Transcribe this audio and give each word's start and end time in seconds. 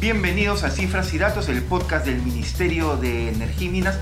Bienvenidos 0.00 0.64
a 0.64 0.70
Cifras 0.70 1.12
y 1.12 1.18
Datos, 1.18 1.48
el 1.48 1.62
podcast 1.62 2.06
del 2.06 2.22
Ministerio 2.22 2.96
de 2.96 3.28
Energía 3.28 3.68
y 3.68 3.70
Minas, 3.70 3.98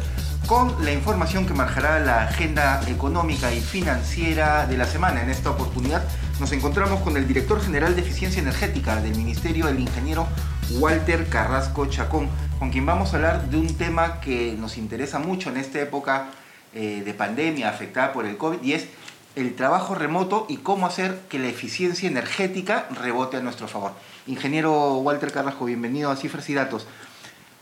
con 0.46 0.84
la 0.84 0.92
información 0.92 1.46
que 1.46 1.52
marcará 1.54 1.98
la 1.98 2.22
agenda 2.22 2.80
económica 2.88 3.52
y 3.52 3.60
financiera 3.60 4.66
de 4.66 4.76
la 4.76 4.84
semana. 4.84 5.22
En 5.22 5.30
esta 5.30 5.50
oportunidad 5.50 6.04
nos 6.38 6.52
encontramos 6.52 7.00
con 7.00 7.16
el 7.16 7.26
director 7.26 7.60
general 7.60 7.96
de 7.96 8.02
Eficiencia 8.02 8.40
Energética 8.40 9.00
del 9.00 9.16
Ministerio, 9.16 9.66
el 9.66 9.80
ingeniero 9.80 10.28
Walter 10.78 11.28
Carrasco 11.28 11.86
Chacón, 11.86 12.28
con 12.60 12.70
quien 12.70 12.86
vamos 12.86 13.12
a 13.12 13.16
hablar 13.16 13.50
de 13.50 13.56
un 13.56 13.76
tema 13.76 14.20
que 14.20 14.54
nos 14.56 14.76
interesa 14.76 15.18
mucho 15.18 15.50
en 15.50 15.56
esta 15.56 15.80
época 15.80 16.28
eh, 16.72 17.02
de 17.04 17.14
pandemia 17.14 17.70
afectada 17.70 18.12
por 18.12 18.26
el 18.26 18.36
COVID 18.36 18.62
y 18.62 18.74
es 18.74 18.86
el 19.36 19.54
trabajo 19.54 19.94
remoto 19.94 20.46
y 20.48 20.56
cómo 20.56 20.86
hacer 20.86 21.20
que 21.28 21.38
la 21.38 21.48
eficiencia 21.48 22.08
energética 22.08 22.88
rebote 22.90 23.36
a 23.36 23.42
nuestro 23.42 23.68
favor. 23.68 23.92
Ingeniero 24.26 24.96
Walter 24.96 25.30
Carrasco, 25.30 25.66
bienvenido 25.66 26.10
a 26.10 26.16
Cifras 26.16 26.48
y 26.48 26.54
Datos. 26.54 26.86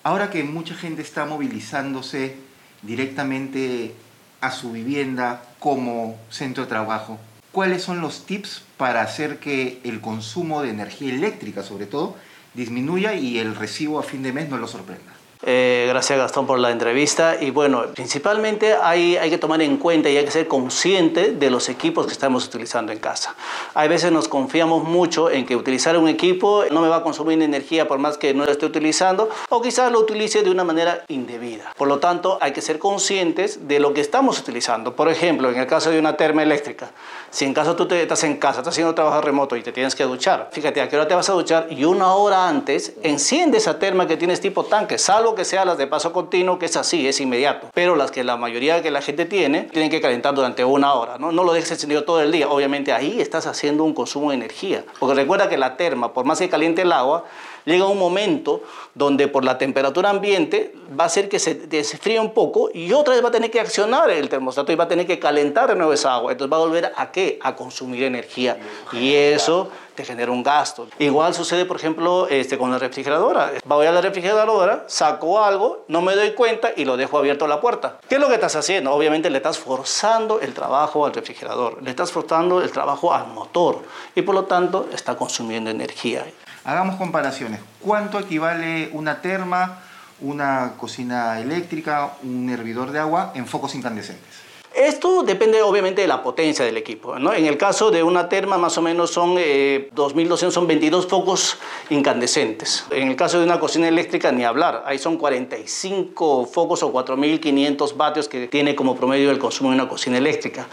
Ahora 0.05 0.31
que 0.31 0.45
mucha 0.45 0.77
gente 0.77 1.03
está 1.03 1.27
movilizándose 1.27 2.37
directamente 2.83 3.93
a 4.41 4.53
su 4.53 4.71
vivienda 4.71 5.43
como 5.59 6.17
centro 6.31 6.63
de 6.63 6.69
trabajo, 6.69 7.19
¿cuáles 7.51 7.83
son 7.83 8.01
los 8.01 8.25
tips 8.25 8.63
para 8.77 9.03
hacer 9.03 9.41
que 9.41 9.81
el 9.83 10.01
consumo 10.01 10.63
de 10.63 10.71
energía 10.71 11.13
eléctrica, 11.13 11.65
sobre 11.65 11.87
todo, 11.87 12.15
disminuya 12.55 13.15
y 13.15 13.41
el 13.41 13.57
recibo 13.57 13.99
a 13.99 14.05
fin 14.05 14.23
de 14.23 14.33
mes 14.33 14.49
no 14.49 14.59
lo 14.59 14.69
sorprenda? 14.69 15.13
Eh, 15.47 15.85
gracias 15.89 16.19
Gastón 16.19 16.47
por 16.47 16.59
la 16.59 16.71
entrevista. 16.71 17.37
Y 17.41 17.51
bueno, 17.51 17.85
principalmente 17.95 18.75
hay, 18.81 19.17
hay 19.17 19.29
que 19.29 19.39
tomar 19.39 19.61
en 19.61 19.77
cuenta 19.77 20.09
y 20.09 20.17
hay 20.17 20.25
que 20.25 20.31
ser 20.31 20.49
consciente 20.49 21.33
de 21.33 21.51
los 21.51 21.69
equipos 21.69 22.07
que 22.07 22.13
estamos 22.13 22.47
utilizando 22.47 22.93
en 22.93 22.99
casa. 22.99 23.35
Hay 23.75 23.89
veces 23.89 24.11
nos 24.11 24.29
confiamos 24.29 24.85
mucho 24.85 25.31
en 25.31 25.45
que 25.45 25.55
utilizar 25.55 25.99
un 25.99 26.09
equipo 26.09 26.65
no 26.71 26.81
me 26.81 26.89
va 26.89 26.97
a 26.97 27.03
consumir 27.03 27.43
energía 27.43 27.87
por 27.87 27.99
más 27.99 28.17
que 28.17 28.33
no 28.33 28.47
lo 28.47 28.53
esté 28.53 28.65
utilizando 28.65 29.29
o 29.51 29.61
quizás 29.61 29.93
lo 29.93 30.01
utilice 30.01 30.43
de 30.43 30.51
una 30.51 30.65
manera 30.65 31.05
indebida. 31.09 31.73
Por 31.77 31.89
lo 31.89 31.99
tanto, 31.99 32.39
hay 32.41 32.53
que 32.53 32.63
ser 32.63 32.79
conscientes 32.79 33.69
de 33.69 33.81
lo 33.81 33.93
que 33.93 34.01
estamos 34.01 34.39
utilizando. 34.39 34.97
Por 34.97 35.09
ejemplo, 35.09 35.51
en 35.51 35.59
el 35.59 35.67
caso 35.67 35.91
de 35.91 35.99
una 35.99 36.17
termoeléctrica, 36.17 36.91
si 37.31 37.45
en 37.45 37.53
caso 37.53 37.77
tú 37.77 37.87
te, 37.87 38.01
estás 38.01 38.25
en 38.25 38.37
casa, 38.37 38.61
estás 38.61 38.75
haciendo 38.75 38.95
trabajo 38.95 39.21
remoto 39.21 39.57
y 39.57 39.63
te 39.63 39.73
tienes 39.73 39.95
que 39.95 40.05
duchar, 40.05 40.49
fíjate 40.53 40.81
a 40.81 40.89
qué 40.89 40.97
hora 40.97 41.09
te 41.09 41.15
vas 41.15 41.29
a 41.29 41.33
duchar 41.33 41.67
y 41.71 41.85
una 41.85 42.15
hora 42.15 42.49
antes 42.49 42.95
enciende 43.03 43.59
esa 43.59 43.79
terma 43.79 44.07
que 44.07 44.17
tienes 44.17 44.41
tipo 44.41 44.65
tanque, 44.65 44.99
salvo 44.99 45.34
que 45.35 45.45
sea 45.45 45.65
las 45.65 45.79
de 45.79 45.87
paso 45.87 46.13
continuo, 46.13 46.59
que 46.59 46.67
es 46.67 46.77
así, 46.77 47.07
es 47.07 47.21
inmediato. 47.21 47.69
Pero 47.75 47.97
las 47.97 48.11
que 48.11 48.25
la 48.25 48.37
mayoría 48.37 48.83
que 48.83 48.91
la 48.91 49.03
gente 49.03 49.25
tiene, 49.25 49.65
tienen 49.65 49.91
que 49.91 50.01
calentar 50.01 50.35
durante 50.35 50.65
una 50.65 50.95
hora. 50.95 51.19
No, 51.19 51.33
no 51.33 51.45
lo 51.45 51.53
dejes 51.53 51.73
encendido 51.73 52.05
todo 52.05 52.21
el 52.21 52.33
día. 52.33 52.49
Obviamente 52.49 52.93
ahí 52.93 53.21
estás 53.21 53.47
haciendo 53.47 53.85
un 53.85 53.95
consumo 53.95 54.31
de 54.31 54.37
energía. 54.37 54.85
Porque 54.99 55.15
recuerda 55.15 55.49
que 55.49 55.59
la 55.59 55.77
terma, 55.77 56.13
por 56.13 56.25
más 56.25 56.39
que 56.39 56.49
caliente 56.49 56.83
el 56.83 56.93
agua, 56.93 57.25
llega 57.65 57.87
un 57.87 57.99
momento 57.99 58.63
donde 58.95 59.29
por 59.29 59.45
la 59.45 59.59
temperatura 59.59 60.11
ambiente 60.11 60.75
va 60.99 61.05
a 61.05 61.07
hacer 61.07 61.29
que 61.29 61.39
se 61.39 61.55
desfríe 61.55 62.21
un 62.21 62.33
poco 62.33 62.71
y 62.73 62.93
otra 62.93 63.15
vez 63.15 63.25
va 63.25 63.29
a 63.29 63.33
tener 63.33 63.51
que 63.51 63.61
accionar 63.61 64.11
el 64.11 64.29
termostato 64.29 64.71
y 64.73 64.75
va 64.75 64.85
a 64.85 64.89
tener 64.89 65.07
que 65.07 65.19
calentar 65.19 65.69
de 65.69 65.77
nuevo 65.77 65.93
esa 65.93 66.15
agua. 66.15 66.33
Entonces 66.33 66.53
va 66.53 66.57
a 66.59 66.61
volver 66.61 66.93
a 66.97 67.11
qué? 67.11 67.39
A 67.43 67.57
consumir 67.57 68.05
energía. 68.05 68.59
Y 68.93 69.15
eso 69.15 69.71
te 69.95 70.05
genera 70.05 70.31
un 70.33 70.43
gasto. 70.43 70.89
Igual 70.99 71.35
sucede, 71.35 71.65
por 71.65 71.77
ejemplo, 71.77 72.27
este, 72.29 72.59
con 72.59 72.71
la 72.71 72.79
refrigeradora. 72.79 73.53
Voy 73.65 73.87
a 73.87 73.93
la 73.93 74.01
refrigeradora, 74.01 74.85
saco 74.87 75.43
algo, 75.43 75.85
no 75.89 76.03
me 76.03 76.15
doy 76.15 76.33
cuenta 76.33 76.71
y 76.77 76.85
lo 76.85 76.97
dejo 76.97 77.19
abierto 77.19 77.47
la 77.47 77.61
puerta. 77.61 77.99
¿Qué 78.09 78.17
es 78.17 78.21
lo 78.21 78.29
que 78.29 78.35
estás 78.35 78.57
haciendo? 78.57 78.93
Obviamente 78.93 79.31
le 79.31 79.39
estás 79.39 79.59
forzando 79.59 80.41
el 80.41 80.53
trabajo 80.55 81.07
al 81.07 81.15
refrigerador, 81.15 81.83
le 81.83 81.91
estás 81.91 82.13
forzando 82.13 82.63
el 82.63 82.71
trabajo 82.71 83.13
al 83.13 83.29
motor 83.29 83.83
y 84.15 84.23
por 84.23 84.35
lo 84.35 84.45
tanto 84.45 84.89
está 84.93 85.17
consumiendo 85.17 85.71
energía. 85.71 86.25
Hagamos 86.65 86.97
comparaciones. 86.97 87.61
¿Cuánto 87.81 88.19
equivale 88.19 88.89
una 88.93 89.21
terma, 89.21 89.81
una 90.21 90.73
cocina 90.79 91.39
eléctrica, 91.41 92.15
un 92.23 92.49
hervidor 92.49 92.91
de 92.91 93.01
agua 93.01 93.33
en 93.35 93.47
focos 93.47 93.75
incandescentes? 93.75 94.45
Esto 94.75 95.23
depende 95.23 95.63
obviamente 95.63 96.03
de 96.03 96.09
la 96.09 96.21
potencia 96.21 96.65
del 96.65 96.77
equipo. 96.77 97.17
¿no? 97.19 97.33
En 97.33 97.47
el 97.47 97.57
caso 97.57 97.93
de 97.93 98.03
una 98.03 98.29
terma 98.29 98.59
más 98.59 98.77
o 98.77 98.83
menos 98.83 99.11
son 99.11 99.37
2.200, 99.37 100.49
eh, 100.49 100.51
son 100.51 100.67
22 100.67 101.07
focos 101.07 101.59
incandescentes. 101.91 102.85
En 102.91 103.09
el 103.09 103.17
caso 103.17 103.39
de 103.39 103.45
una 103.45 103.61
cocina 103.61 103.87
eléctrica 103.87 104.33
ni 104.33 104.45
hablar, 104.45 104.83
ahí 104.85 104.99
son 104.99 105.17
45 105.17 106.47
focos 106.47 106.83
o 106.83 106.93
4.500 106.93 107.97
vatios 107.97 108.29
que 108.29 108.49
tiene 108.49 108.75
como 108.75 108.97
promedio 108.97 109.31
el 109.31 109.39
consumo 109.39 109.71
de 109.71 109.77
una 109.77 109.89
cocina 109.89 110.19
eléctrica. 110.19 110.67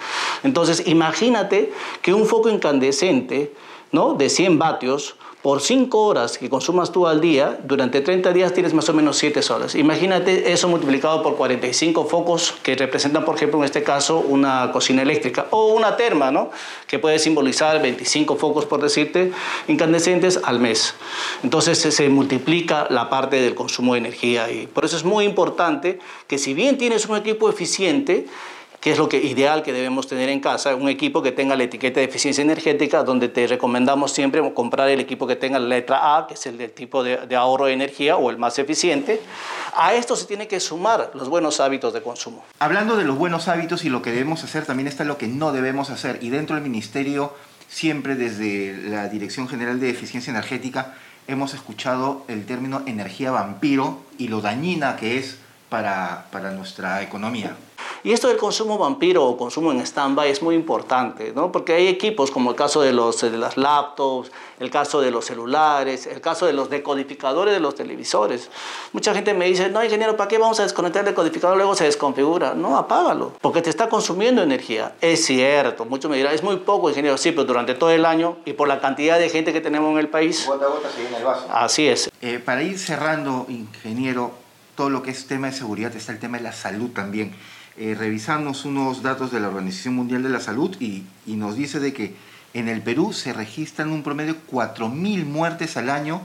Entonces 0.44 0.88
imagínate 0.88 1.72
que 2.02 2.14
un 2.14 2.26
foco 2.26 2.50
incandescente 2.50 3.54
¿no? 3.92 4.16
de 4.16 4.30
100 4.30 4.58
vatios 4.58 5.16
por 5.42 5.62
5 5.62 5.98
horas 5.98 6.38
que 6.38 6.50
consumas 6.50 6.92
tú 6.92 7.08
al 7.08 7.20
día, 7.20 7.60
durante 7.64 8.02
30 8.02 8.32
días 8.32 8.54
tienes 8.54 8.74
más 8.74 8.88
o 8.90 8.94
menos 8.94 9.18
7 9.18 9.42
horas. 9.52 9.76
Imagínate 9.76 10.52
eso 10.52 10.68
multiplicado 10.68 11.24
por 11.24 11.36
45 11.36 12.06
focos 12.06 12.54
que 12.62 12.76
representan, 12.76 13.26
por 13.26 13.36
ejemplo, 13.36 13.58
en 13.60 13.66
este 13.66 13.82
caso, 13.82 14.20
una 14.20 14.72
cocina 14.72 15.02
eléctrica 15.02 15.48
o 15.50 15.74
una 15.74 15.98
terma, 15.98 16.32
¿no? 16.32 16.52
que 16.86 17.00
puede 17.00 17.18
simbolizar 17.18 17.82
25 17.82 18.36
focos, 18.36 18.66
por 18.66 18.82
decirte, 18.82 19.32
incandescentes 19.68 20.40
al 20.44 20.60
mes. 20.60 20.94
Entonces 21.44 21.80
se 21.80 22.10
multiplica 22.10 22.88
la 22.90 23.10
parte 23.10 23.42
del 23.42 23.56
consumo 23.56 23.94
de 23.94 24.00
energía 24.00 24.52
y 24.52 24.68
por 24.68 24.86
eso 24.86 24.96
es 24.96 25.04
muy 25.04 25.26
importante 25.26 26.00
que 26.28 26.38
si 26.38 26.54
bien 26.54 26.78
tienes 26.78 27.08
un 27.08 27.18
equipo 27.18 27.50
eficiente, 27.50 28.28
que 28.82 28.92
es 28.92 28.98
lo 28.98 29.08
que 29.08 29.18
ideal 29.18 29.62
que 29.62 29.72
debemos 29.72 30.08
tener 30.08 30.28
en 30.30 30.40
casa, 30.40 30.76
un 30.76 30.90
equipo 30.90 31.22
que 31.22 31.32
tenga 31.32 31.56
la 31.56 31.64
etiqueta 31.64 32.00
de 32.00 32.08
eficiencia 32.08 32.42
energética, 32.42 33.04
donde 33.04 33.30
te 33.30 33.46
recomendamos 33.46 34.12
siempre 34.12 34.42
comprar 34.56 34.90
el 34.90 35.00
equipo 35.00 35.28
que 35.28 35.36
tenga 35.36 35.60
la 35.60 35.68
letra 35.68 36.18
A, 36.18 36.26
que 36.26 36.34
es 36.34 36.46
el 36.48 36.58
del 36.58 36.72
tipo 36.72 37.04
de, 37.04 37.28
de 37.28 37.36
ahorro 37.36 37.66
de 37.68 37.74
energía 37.74 38.18
o 38.18 38.32
el 38.32 38.40
más 38.40 38.58
eficiente. 38.58 39.22
A 39.76 39.94
esto 39.94 40.16
se 40.16 40.26
tiene 40.26 40.48
que 40.48 40.60
sumar 40.60 41.12
los 41.14 41.30
buenos 41.30 41.60
hábitos 41.60 41.94
de 41.94 42.02
consumo. 42.02 42.44
Hablando 42.58 42.98
de 42.98 43.04
los 43.04 43.16
buenos 43.20 43.48
hábitos 43.48 43.86
y 43.86 43.90
lo 43.90 44.02
que 44.02 44.10
debemos 44.10 44.44
hacer, 44.44 44.66
también 44.66 44.88
está 44.88 45.04
lo 45.04 45.20
que 45.20 45.28
no 45.28 45.52
debemos 45.52 45.92
hacer. 45.92 46.18
Y 46.22 46.32
dentro 46.32 46.56
del 46.56 46.64
ministerio, 46.64 47.36
siempre 47.70 48.16
desde 48.16 48.76
la 48.90 49.10
Dirección 49.10 49.48
General 49.48 49.80
de 49.80 49.92
Eficiencia 49.92 50.32
Energética, 50.32 50.96
hemos 51.28 51.54
escuchado 51.54 52.26
el 52.28 52.48
término 52.48 52.82
energía 52.88 53.30
vampiro 53.30 54.02
y 54.18 54.28
lo 54.30 54.42
dañina 54.42 54.96
que 54.96 55.20
es 55.20 55.38
para, 55.70 56.26
para 56.32 56.50
nuestra 56.50 57.04
economía. 57.04 57.56
Y 58.04 58.14
esto 58.14 58.28
del 58.28 58.38
consumo 58.38 58.80
vampiro 58.80 59.24
o 59.26 59.38
consumo 59.38 59.72
en 59.72 59.80
stand-by 59.82 60.30
es 60.30 60.42
muy 60.42 60.56
importante, 60.56 61.34
¿no? 61.36 61.52
porque 61.52 61.74
hay 61.74 61.88
equipos 61.88 62.32
como 62.32 62.50
el 62.50 62.56
caso 62.56 62.82
de, 62.82 62.94
los, 62.94 63.22
de 63.22 63.38
las 63.38 63.58
laptops, 63.58 64.32
el 64.60 64.72
caso 64.72 65.02
de 65.02 65.12
los 65.12 65.26
celulares, 65.26 66.08
el 66.08 66.20
caso 66.20 66.48
de 66.48 66.54
los 66.54 66.70
decodificadores 66.70 67.54
de 67.54 67.60
los 67.60 67.76
televisores. 67.76 68.50
Mucha 68.92 69.14
gente 69.14 69.36
me 69.36 69.46
dice, 69.46 69.70
no, 69.70 69.84
ingeniero, 69.84 70.18
¿para 70.18 70.28
qué 70.28 70.40
vamos 70.40 70.60
a 70.60 70.64
desconectar 70.64 71.02
el 71.02 71.12
decodificador? 71.12 71.58
Luego 71.58 71.76
se 71.76 71.84
desconfigura. 71.84 72.56
No, 72.56 72.76
apágalo, 72.76 73.34
porque 73.40 73.62
te 73.62 73.70
está 73.70 73.88
consumiendo 73.88 74.42
energía. 74.42 74.96
Es 75.00 75.26
cierto, 75.26 75.86
muchos 75.86 76.10
me 76.10 76.18
dirán, 76.18 76.34
es 76.34 76.42
muy 76.42 76.58
poco, 76.58 76.90
ingeniero, 76.90 77.18
sí, 77.18 77.32
pero 77.32 77.46
durante 77.46 77.76
todo 77.76 77.92
el 77.92 78.06
año 78.06 78.38
y 78.46 78.54
por 78.54 78.68
la 78.68 78.82
cantidad 78.82 79.20
de 79.20 79.30
gente 79.30 79.54
que 79.54 79.62
tenemos 79.62 79.92
en 79.92 80.00
el 80.00 80.10
país. 80.10 80.48
Gota 80.48 80.66
a 80.66 80.70
gota 80.70 80.90
se 80.90 81.04
llena 81.04 81.18
el 81.18 81.24
vaso. 81.24 81.46
Así 81.52 81.88
es. 81.88 82.10
Eh, 82.22 82.40
para 82.44 82.64
ir 82.64 82.80
cerrando, 82.80 83.46
ingeniero, 83.48 84.32
todo 84.76 84.90
lo 84.90 85.04
que 85.04 85.12
es 85.12 85.28
tema 85.28 85.48
de 85.48 85.54
seguridad 85.54 85.96
está 85.96 86.12
el 86.12 86.20
tema 86.20 86.38
de 86.38 86.44
la 86.44 86.54
salud 86.54 86.90
también 86.90 87.36
eh, 87.78 87.96
revisamos 87.98 88.66
unos 88.66 89.02
datos 89.02 89.32
de 89.32 89.40
la 89.40 89.48
Organización 89.48 89.96
Mundial 89.96 90.24
de 90.24 90.30
la 90.30 90.40
Salud 90.40 90.76
y, 90.80 91.06
nos 91.26 91.56
dice 91.56 91.80
de 91.80 91.94
que 91.94 92.16
en 92.54 92.68
el 92.68 92.82
Perú 92.82 93.14
se 93.14 93.34
registran 93.34 93.92
un 93.92 94.04
promedio 94.04 94.34
de 94.34 94.40
4.000 94.52 95.26
muertes 95.26 95.78
al 95.78 95.90
año 95.90 96.22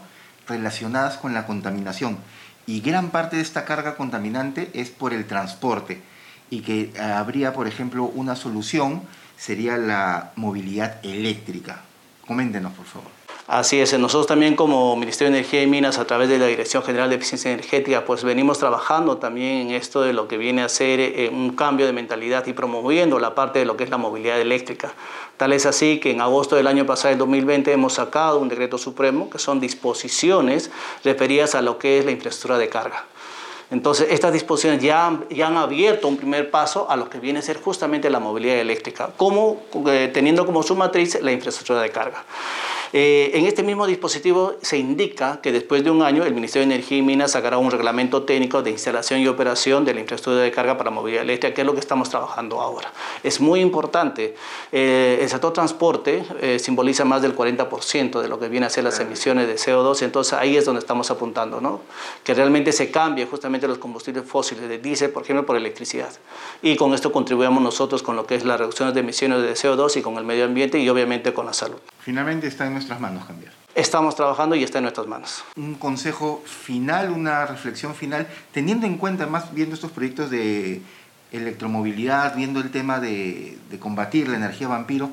relacionadas 0.49 1.17
con 1.17 1.35
la 1.35 1.47
contaminación 1.47 2.19
y 2.67 2.81
gran 2.81 3.11
parte 3.11 3.37
de 3.37 3.43
esta 3.43 3.65
carga 3.65 3.97
contaminante 3.97 4.71
es 4.75 4.91
por 4.91 5.13
el 5.13 5.27
transporte 5.27 6.03
y 6.51 6.61
que 6.61 6.93
habría, 7.01 7.53
por 7.53 7.69
ejemplo, 7.69 8.05
una 8.05 8.37
solución 8.37 9.03
sería 9.37 9.77
la 9.77 10.33
movilidad 10.37 11.05
eléctrica. 11.05 11.83
Coméntenos, 12.27 12.73
por 12.73 12.87
favor. 12.87 13.26
Así 13.49 13.81
es, 13.81 13.97
nosotros 13.97 14.27
también 14.27 14.57
como 14.57 14.97
Ministerio 14.97 15.31
de 15.31 15.39
Energía 15.39 15.63
y 15.63 15.69
Minas, 15.69 15.99
a 15.99 16.05
través 16.05 16.29
de 16.29 16.37
la 16.37 16.47
Dirección 16.47 16.83
General 16.83 17.09
de 17.09 17.15
Eficiencia 17.15 17.53
Energética, 17.53 18.05
pues 18.05 18.25
venimos 18.25 18.59
trabajando 18.59 19.19
también 19.19 19.69
en 19.69 19.71
esto 19.71 20.03
de 20.03 20.13
lo 20.13 20.27
que 20.27 20.37
viene 20.37 20.63
a 20.63 20.69
ser 20.69 20.99
eh, 20.99 21.31
un 21.33 21.51
cambio 21.51 21.87
de 21.87 21.93
mentalidad 21.93 22.45
y 22.47 22.53
promoviendo 22.55 23.21
la 23.21 23.37
parte 23.37 23.61
de 23.61 23.65
lo 23.65 23.77
que 23.77 23.85
es 23.85 23.91
la 23.91 23.99
movilidad 23.99 24.41
eléctrica. 24.41 24.95
Tal 25.37 25.53
es 25.53 25.65
así 25.65 26.01
que 26.01 26.11
en 26.11 26.21
agosto 26.23 26.57
del 26.57 26.67
año 26.67 26.87
pasado, 26.87 27.13
el 27.13 27.19
2020, 27.19 27.71
hemos 27.71 27.93
sacado 27.93 28.41
un 28.41 28.49
decreto 28.49 28.79
supremo 28.79 29.31
que 29.31 29.39
son 29.39 29.61
disposiciones 29.61 30.73
referidas 31.05 31.55
a 31.55 31.63
lo 31.63 31.79
que 31.79 32.01
es 32.01 32.05
la 32.05 32.11
infraestructura 32.11 32.59
de 32.59 32.69
carga. 32.69 33.05
Entonces, 33.71 34.09
estas 34.11 34.33
disposiciones 34.33 34.83
ya 34.83 35.07
han, 35.07 35.29
ya 35.29 35.47
han 35.47 35.57
abierto 35.57 36.09
un 36.09 36.17
primer 36.17 36.51
paso 36.51 36.91
a 36.91 36.97
lo 36.97 37.09
que 37.09 37.21
viene 37.21 37.39
a 37.41 37.43
ser 37.43 37.61
justamente 37.61 38.11
la 38.11 38.19
movilidad 38.19 38.57
eléctrica, 38.57 39.11
como, 39.17 39.63
eh, 39.89 40.11
teniendo 40.13 40.47
como 40.47 40.65
su 40.65 40.75
matriz 40.75 41.21
la 41.21 41.31
infraestructura 41.31 41.81
de 41.81 41.91
carga. 41.91 42.25
Eh, 42.93 43.31
en 43.35 43.47
este 43.47 43.63
mismo 43.63 43.87
dispositivo 43.87 44.55
se 44.63 44.79
indica 44.79 45.41
que 45.41 45.53
después 45.53 45.83
de 45.85 45.91
un 45.91 46.03
año 46.03 46.25
el 46.25 46.35
Ministerio 46.35 46.67
de 46.67 46.75
Energía 46.75 46.99
y 46.99 47.03
Minas 47.03 47.33
sacará 47.33 47.59
un 47.59 47.71
reglamento 47.71 48.23
técnico 48.23 48.63
de 48.63 48.71
instalación 48.71 49.21
y 49.21 49.29
operación 49.29 49.85
de 49.85 49.95
la 49.95 50.01
infraestructura 50.01 50.43
de 50.43 50.51
carga 50.51 50.77
para 50.79 50.91
movilidad 50.91 51.23
eléctrica, 51.23 51.55
que 51.55 51.63
es 51.63 51.67
lo 51.67 51.75
que 51.75 51.81
estamos 51.81 52.09
trabajando 52.11 52.61
ahora. 52.61 52.93
Es 53.23 53.41
muy 53.41 53.61
importante. 53.61 54.35
Eh, 54.73 55.19
el 55.21 55.29
sector 55.29 55.53
transporte 55.53 56.25
eh, 56.41 56.59
simboliza 56.59 57.05
más 57.05 57.23
del 57.23 57.37
40% 57.37 58.21
de 58.21 58.29
lo 58.29 58.39
que 58.39 58.49
viene 58.49 58.67
a 58.67 58.71
ser 58.71 58.85
las 58.85 58.99
emisiones 59.01 59.49
de 59.49 59.57
CO2, 59.57 60.03
entonces 60.03 60.33
ahí 60.35 60.57
es 60.57 60.65
donde 60.65 60.81
estamos 60.81 61.11
apuntando, 61.11 61.61
¿no? 61.61 61.81
que 62.23 62.35
realmente 62.35 62.73
se 62.73 62.91
cambie 62.91 63.27
justamente 63.27 63.69
los 63.69 63.79
combustibles 63.79 64.25
fósiles 64.25 64.69
de 64.69 64.79
diésel, 64.79 65.11
por 65.11 65.23
ejemplo, 65.23 65.47
por 65.47 65.57
electricidad. 65.57 66.11
Y 66.63 66.77
con 66.77 66.95
esto 66.95 67.13
contribuimos 67.13 67.63
nosotros 67.63 68.03
con 68.03 68.17
lo 68.17 68.27
que 68.27 68.35
es 68.35 68.45
la 68.45 68.57
reducción 68.57 68.93
de 68.93 69.01
emisiones 69.01 69.43
de 69.43 69.53
CO2 69.53 69.97
y 69.97 70.03
con 70.03 70.17
el 70.17 70.25
medio 70.25 70.45
ambiente 70.45 70.79
y 70.79 70.89
obviamente 70.89 71.33
con 71.33 71.47
la 71.47 71.53
salud. 71.53 71.79
Finalmente 72.07 72.47
está 72.47 72.69
en 72.69 72.73
nuestras 72.75 73.01
manos 73.01 73.25
cambiar. 73.25 73.53
Estamos 73.75 74.15
trabajando 74.15 74.55
y 74.55 74.63
está 74.63 74.79
en 74.79 74.85
nuestras 74.85 75.09
manos. 75.09 75.43
Un 75.57 75.75
consejo 75.75 76.41
final, 76.47 77.11
una 77.11 77.45
reflexión 77.47 77.97
final, 77.97 78.29
teniendo 78.53 78.87
en 78.87 78.97
cuenta 78.97 79.27
más 79.27 79.53
viendo 79.53 79.75
estos 79.75 79.91
proyectos 79.91 80.31
de 80.31 80.83
electromovilidad, 81.33 82.37
viendo 82.37 82.61
el 82.61 82.71
tema 82.71 83.01
de, 83.01 83.59
de 83.73 83.79
combatir 83.81 84.29
la 84.29 84.37
energía 84.37 84.69
vampiro, 84.69 85.11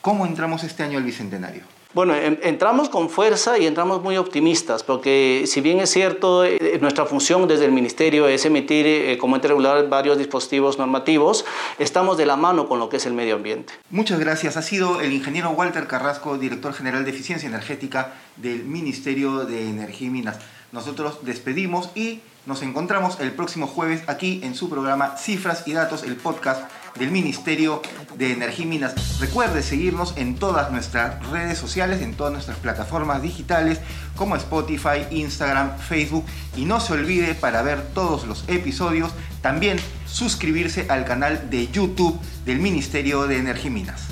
¿cómo 0.00 0.26
entramos 0.26 0.64
este 0.64 0.82
año 0.82 0.98
al 0.98 1.04
Bicentenario? 1.04 1.62
Bueno, 1.96 2.14
entramos 2.14 2.90
con 2.90 3.08
fuerza 3.08 3.56
y 3.56 3.66
entramos 3.66 4.02
muy 4.02 4.18
optimistas, 4.18 4.82
porque 4.82 5.44
si 5.46 5.62
bien 5.62 5.80
es 5.80 5.88
cierto, 5.88 6.44
eh, 6.44 6.78
nuestra 6.82 7.06
función 7.06 7.48
desde 7.48 7.64
el 7.64 7.72
Ministerio 7.72 8.28
es 8.28 8.44
emitir 8.44 8.86
eh, 8.86 9.16
como 9.16 9.36
ente 9.36 9.48
regular 9.48 9.88
varios 9.88 10.18
dispositivos 10.18 10.76
normativos, 10.76 11.46
estamos 11.78 12.18
de 12.18 12.26
la 12.26 12.36
mano 12.36 12.68
con 12.68 12.80
lo 12.80 12.90
que 12.90 12.98
es 12.98 13.06
el 13.06 13.14
medio 13.14 13.36
ambiente. 13.36 13.72
Muchas 13.88 14.20
gracias. 14.20 14.58
Ha 14.58 14.62
sido 14.62 15.00
el 15.00 15.10
ingeniero 15.14 15.48
Walter 15.52 15.86
Carrasco, 15.86 16.36
director 16.36 16.74
general 16.74 17.06
de 17.06 17.12
Eficiencia 17.12 17.48
Energética 17.48 18.12
del 18.36 18.64
Ministerio 18.64 19.46
de 19.46 19.66
Energía 19.66 20.08
y 20.08 20.10
Minas. 20.10 20.36
Nosotros 20.72 21.20
despedimos 21.22 21.88
y 21.94 22.20
nos 22.46 22.62
encontramos 22.62 23.18
el 23.20 23.32
próximo 23.32 23.66
jueves 23.66 24.02
aquí 24.06 24.40
en 24.42 24.54
su 24.54 24.70
programa 24.70 25.16
Cifras 25.18 25.64
y 25.66 25.72
Datos, 25.72 26.04
el 26.04 26.16
podcast 26.16 26.62
del 26.96 27.10
Ministerio 27.10 27.82
de 28.16 28.32
Energía 28.32 28.64
y 28.64 28.68
Minas. 28.68 29.20
Recuerde 29.20 29.62
seguirnos 29.62 30.14
en 30.16 30.36
todas 30.36 30.70
nuestras 30.70 31.28
redes 31.30 31.58
sociales, 31.58 32.00
en 32.00 32.14
todas 32.14 32.32
nuestras 32.32 32.56
plataformas 32.58 33.20
digitales 33.20 33.80
como 34.16 34.36
Spotify, 34.36 35.06
Instagram, 35.10 35.76
Facebook 35.78 36.24
y 36.56 36.64
no 36.64 36.80
se 36.80 36.94
olvide 36.94 37.34
para 37.34 37.62
ver 37.62 37.82
todos 37.92 38.26
los 38.26 38.44
episodios 38.48 39.12
también 39.42 39.78
suscribirse 40.06 40.86
al 40.88 41.04
canal 41.04 41.50
de 41.50 41.68
YouTube 41.68 42.18
del 42.44 42.60
Ministerio 42.60 43.26
de 43.26 43.38
Energía 43.38 43.70
y 43.70 43.74
Minas. 43.74 44.05